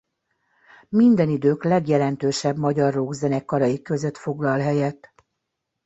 [0.89, 5.13] Minden idők legjelentősebb magyar rockzenekarai között foglal helyet.